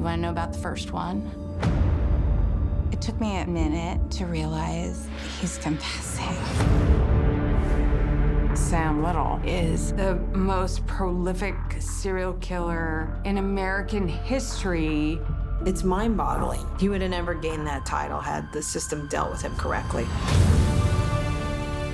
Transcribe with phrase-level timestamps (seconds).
[0.00, 1.30] You want to know about the first one?
[2.90, 5.06] It took me a minute to realize
[5.42, 6.34] he's confessing.
[8.56, 15.20] Sam Little is the most prolific serial killer in American history.
[15.66, 16.64] It's mind boggling.
[16.78, 20.06] He would have never gained that title had the system dealt with him correctly.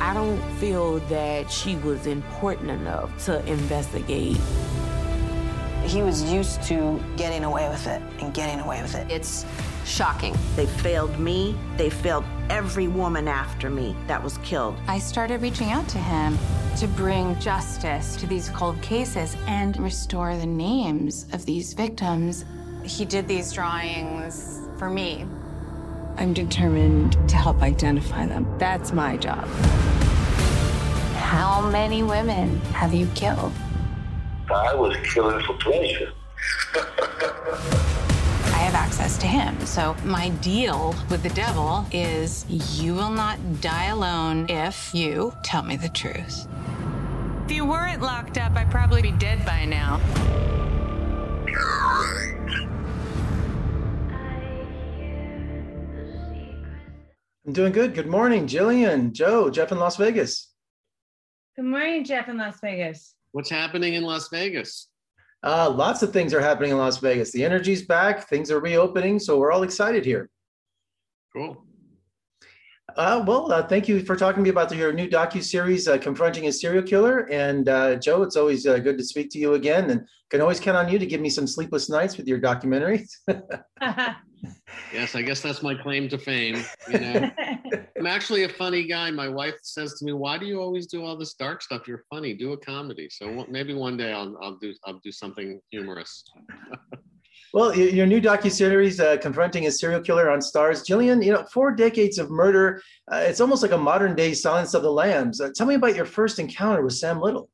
[0.01, 4.38] I don't feel that she was important enough to investigate.
[5.87, 9.11] He was used to getting away with it and getting away with it.
[9.11, 9.47] It's
[9.85, 10.37] shocking.
[10.57, 14.77] They failed me, they failed every woman after me that was killed.
[14.89, 16.37] I started reaching out to him
[16.79, 22.45] to bring justice to these cold cases and restore the names of these victims.
[22.84, 25.25] He did these drawings for me.
[26.19, 28.47] I'm determined to help identify them.
[28.59, 29.47] That's my job.
[31.15, 33.53] How many women have you killed?
[34.50, 36.12] I was killing for pleasure.
[36.75, 39.58] I have access to him.
[39.66, 45.62] So my deal with the devil is you will not die alone if you tell
[45.62, 46.47] me the truth.
[47.44, 50.00] If you weren't locked up, I'd probably be dead by now.
[57.47, 57.94] I'm doing good.
[57.94, 60.53] Good morning, Jillian, Joe, Jeff in Las Vegas.
[61.55, 63.14] Good morning, Jeff in Las Vegas.
[63.37, 64.89] What's happening in Las Vegas?
[65.42, 67.33] Uh, lots of things are happening in Las Vegas.
[67.33, 70.31] The energy's back, things are reopening, so we're all excited here.
[71.34, 71.62] Cool.
[72.97, 75.98] Uh, well, uh, thank you for talking to me about your new docu series, uh,
[75.98, 79.53] "Confronting a Serial Killer." And uh, Joe, it's always uh, good to speak to you
[79.53, 82.39] again, and can always count on you to give me some sleepless nights with your
[82.39, 83.06] documentary.
[84.95, 86.65] yes, I guess that's my claim to fame.
[86.91, 87.31] You know,
[88.07, 89.11] I'm actually a funny guy.
[89.11, 91.89] My wife says to me, "Why do you always do all this dark stuff?
[91.89, 92.35] You're funny.
[92.35, 96.25] Do a comedy." So maybe one day I'll, I'll do I'll do something humorous.
[97.53, 101.75] Well, your new docu-series, uh, Confronting a Serial Killer on Starz," Jillian, you know, four
[101.75, 102.83] decades of murder.
[103.11, 105.41] Uh, it's almost like a modern day Silence of the Lambs.
[105.41, 107.49] Uh, tell me about your first encounter with Sam Little.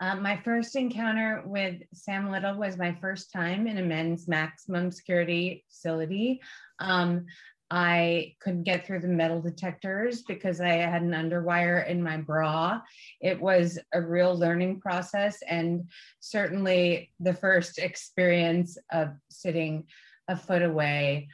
[0.00, 4.90] Um, my first encounter with Sam Little was my first time in a men's maximum
[4.90, 6.40] security facility.
[6.78, 7.26] Um,
[7.70, 12.80] I couldn't get through the metal detectors because I had an underwire in my bra.
[13.20, 15.88] It was a real learning process, and
[16.20, 19.84] certainly the first experience of sitting
[20.28, 21.28] a foot away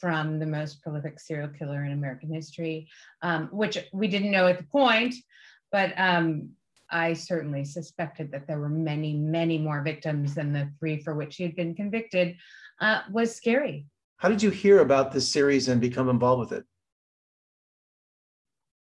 [0.00, 2.88] from the most prolific serial killer in American history,
[3.22, 5.14] um, which we didn't know at the point,
[5.70, 6.50] but um,
[6.90, 11.36] I certainly suspected that there were many, many more victims than the three for which
[11.36, 12.36] he had been convicted,
[12.80, 13.86] uh, was scary.
[14.20, 16.66] How did you hear about this series and become involved with it?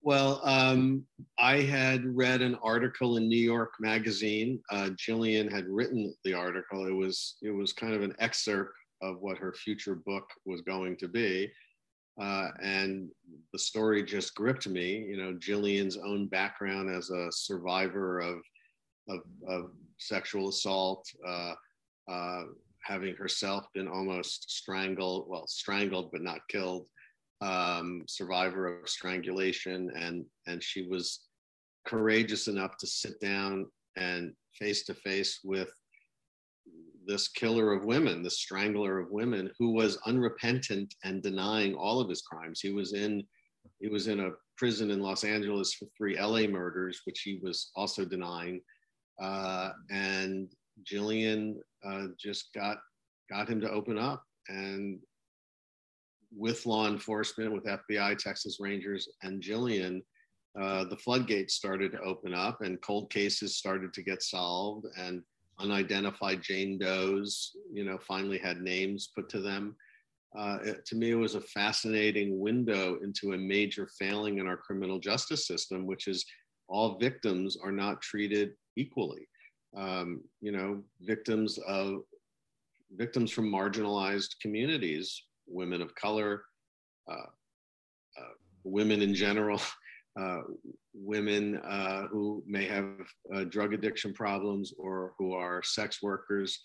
[0.03, 1.07] Well, um,
[1.39, 4.61] I had read an article in New York Magazine.
[4.69, 6.85] Uh, Jillian had written the article.
[6.85, 10.97] It was it was kind of an excerpt of what her future book was going
[10.97, 11.51] to be,
[12.21, 13.09] uh, and
[13.53, 15.00] the story just gripped me.
[15.00, 18.39] You know, Jillian's own background as a survivor of
[19.09, 21.09] of, of sexual assault.
[21.27, 21.55] Uh,
[22.07, 22.44] uh
[22.83, 26.85] having herself been almost strangled, well, strangled but not killed,
[27.41, 31.21] um, survivor of strangulation, and and she was
[31.85, 33.66] courageous enough to sit down
[33.97, 35.69] and face to face with
[37.05, 42.09] this killer of women, this strangler of women, who was unrepentant and denying all of
[42.09, 42.61] his crimes.
[42.61, 43.23] He was in
[43.79, 47.71] he was in a prison in Los Angeles for three LA murders, which he was
[47.75, 48.61] also denying.
[49.21, 50.50] Uh, and
[50.85, 51.55] Jillian
[51.85, 52.77] uh, just got
[53.29, 54.99] got him to open up, and
[56.35, 60.01] with law enforcement, with FBI, Texas Rangers, and Jillian,
[60.59, 65.21] uh, the floodgates started to open up, and cold cases started to get solved, and
[65.59, 69.75] unidentified Jane Does, you know, finally had names put to them.
[70.38, 74.57] Uh, it, to me, it was a fascinating window into a major failing in our
[74.57, 76.25] criminal justice system, which is
[76.68, 79.27] all victims are not treated equally
[79.75, 82.04] um, you know, victims of
[82.96, 86.44] victims from marginalized communities, women of color,
[87.10, 87.28] uh,
[88.20, 88.34] uh,
[88.64, 89.60] women in general,
[90.20, 90.42] uh,
[90.94, 92.86] women uh, who may have
[93.34, 96.60] uh, drug addiction problems or who are sex workers,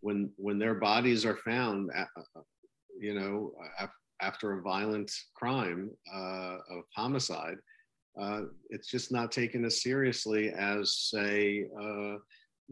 [0.00, 2.40] when when their bodies are found, uh,
[2.98, 3.52] you know,
[4.20, 7.56] after a violent crime of homicide,
[8.70, 11.66] it's just not taken as seriously as, say,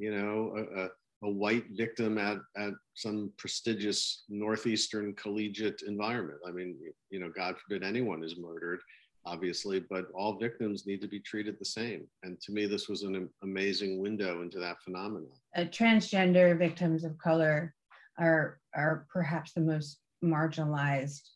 [0.00, 0.88] you know, a, a,
[1.22, 6.38] a white victim at, at some prestigious Northeastern collegiate environment.
[6.46, 6.76] I mean,
[7.10, 8.80] you know, God forbid anyone is murdered,
[9.26, 12.06] obviously, but all victims need to be treated the same.
[12.22, 15.28] And to me, this was an amazing window into that phenomenon.
[15.54, 17.74] Uh, transgender victims of color
[18.18, 21.28] are are perhaps the most marginalized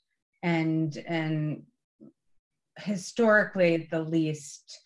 [0.42, 1.62] and and
[2.78, 4.78] historically the least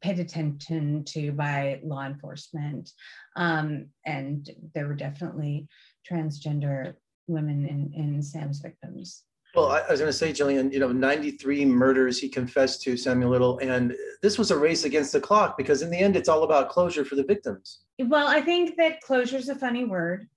[0.00, 2.90] paid attention to by law enforcement.
[3.36, 5.68] Um, and there were definitely
[6.10, 6.94] transgender
[7.26, 9.24] women in, in Sam's victims.
[9.54, 12.96] Well, I, I was going to say, Jillian, you know, 93 murders he confessed to
[12.96, 16.28] Samuel Little, and this was a race against the clock because in the end, it's
[16.28, 17.80] all about closure for the victims.
[17.98, 20.28] Well, I think that closure is a funny word.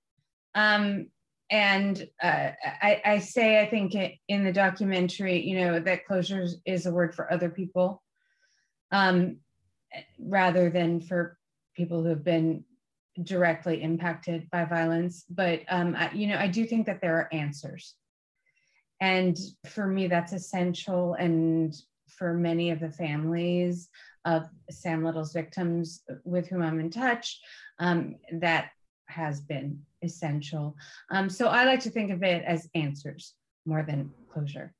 [0.54, 1.08] Um,
[1.50, 3.94] and uh, I, I, say, I think
[4.28, 8.02] in the documentary, you know, that closure is a word for other people
[8.92, 9.36] um,
[10.18, 11.38] rather than for
[11.76, 12.64] people who have been
[13.22, 15.24] directly impacted by violence.
[15.28, 17.94] But, um, I, you know, I do think that there are answers.
[19.00, 21.14] And for me, that's essential.
[21.14, 21.74] And
[22.08, 23.88] for many of the families
[24.24, 27.40] of Sam Little's victims with whom I'm in touch,
[27.78, 28.70] um, that
[29.06, 30.76] has been essential.
[31.10, 33.34] Um, so I like to think of it as answers
[33.64, 34.74] more than closure.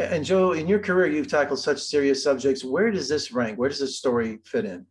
[0.00, 2.64] And Joe, in your career, you've tackled such serious subjects.
[2.64, 3.58] Where does this rank?
[3.58, 4.86] Where does this story fit in?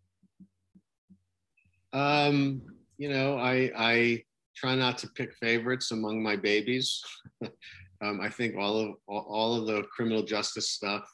[1.94, 2.62] Um,
[2.98, 4.24] you know, I I
[4.56, 7.02] try not to pick favorites among my babies.
[8.04, 11.10] um, I think all of all of the criminal justice stuff,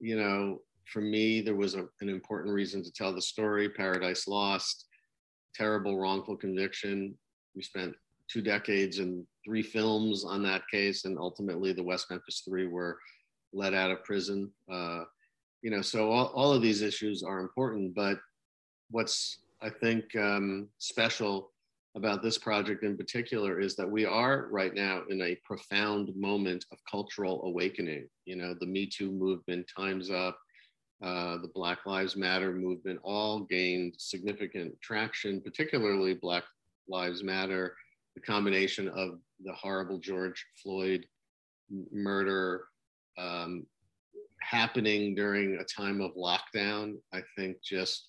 [0.00, 3.68] you know, for me, there was a, an important reason to tell the story.
[3.68, 4.86] Paradise Lost,
[5.54, 7.18] terrible wrongful conviction.
[7.54, 7.94] We spent
[8.30, 12.98] two decades and three films on that case, and ultimately the West Memphis Three were
[13.52, 14.50] let out of prison.
[14.70, 15.04] Uh,
[15.62, 18.18] you know, so all, all of these issues are important, but
[18.90, 21.50] what's I think um, special
[21.96, 26.64] about this project in particular is that we are right now in a profound moment
[26.72, 28.08] of cultural awakening.
[28.26, 30.38] You know, the Me Too movement, Time's Up,
[31.02, 36.44] uh, the Black Lives Matter movement all gained significant traction, particularly Black
[36.88, 37.74] Lives Matter,
[38.14, 41.06] the combination of the horrible George Floyd
[41.92, 42.64] murder
[43.18, 43.66] um,
[44.40, 48.08] happening during a time of lockdown, I think just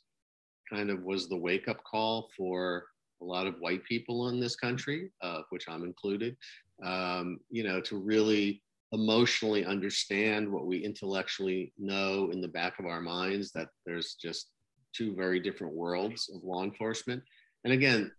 [0.72, 2.86] kind of was the wake up call for
[3.22, 6.36] a lot of white people in this country, uh, which I'm included,
[6.84, 8.64] um, you know, to really
[8.94, 14.50] emotionally understand what we intellectually know in the back of our minds that there's just
[14.94, 17.22] two very different worlds of law enforcement.
[17.64, 18.12] And again,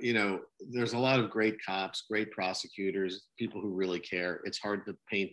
[0.00, 0.40] you know,
[0.70, 4.40] there's a lot of great cops, great prosecutors, people who really care.
[4.44, 5.32] It's hard to paint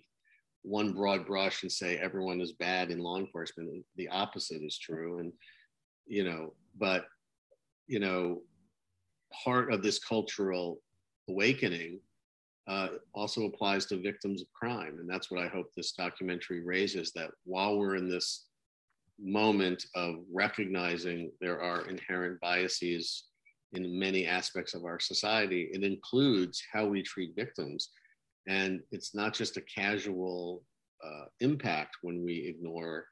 [0.63, 3.86] one broad brush and say everyone is bad in law enforcement.
[3.95, 5.19] The opposite is true.
[5.19, 5.31] And,
[6.07, 7.06] you know, but,
[7.88, 8.42] you know,
[9.44, 10.81] part of this cultural
[11.30, 12.00] awakening
[12.68, 14.98] uh, also applies to victims of crime.
[15.00, 18.45] And that's what I hope this documentary raises that while we're in this
[19.19, 23.25] moment of recognizing there are inherent biases
[23.73, 27.89] in many aspects of our society, it includes how we treat victims.
[28.47, 30.63] And it's not just a casual
[31.03, 33.05] uh, impact when we ignore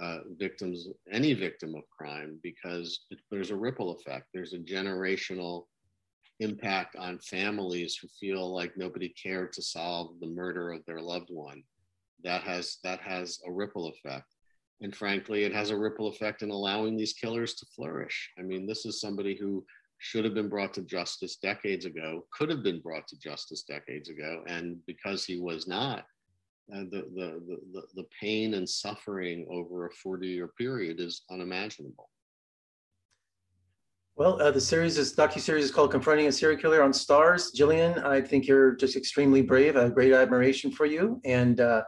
[0.00, 3.00] uh, victims, any victim of crime, because
[3.30, 4.26] there's a ripple effect.
[4.32, 5.64] There's a generational
[6.38, 11.28] impact on families who feel like nobody cared to solve the murder of their loved
[11.30, 11.62] one.
[12.22, 14.34] That has that has a ripple effect.
[14.80, 18.30] And frankly, it has a ripple effect in allowing these killers to flourish.
[18.38, 19.64] I mean, this is somebody who
[20.00, 24.08] should have been brought to justice decades ago, could have been brought to justice decades
[24.08, 26.06] ago, and because he was not,
[26.74, 32.08] uh, the, the, the, the pain and suffering over a 40 year period is unimaginable.
[34.16, 37.54] Well, uh, the series is docu-series is called "Confronting a Serial Killer" on Starz.
[37.54, 39.76] Jillian, I think you're just extremely brave.
[39.76, 41.84] I have great admiration for you, and uh,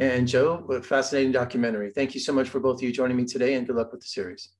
[0.00, 1.92] and Joe, a fascinating documentary.
[1.92, 4.00] Thank you so much for both of you joining me today, and good luck with
[4.00, 4.50] the series.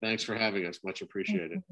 [0.00, 0.78] Thanks for having us.
[0.84, 1.62] Much appreciated.